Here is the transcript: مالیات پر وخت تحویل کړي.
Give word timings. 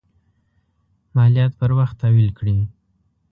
مالیات 1.15 1.51
پر 1.59 1.71
وخت 1.79 1.95
تحویل 2.01 2.29
کړي. 2.37 2.57